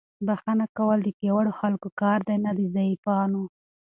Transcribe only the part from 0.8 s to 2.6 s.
د پیاوړو خلکو کار دی، نه د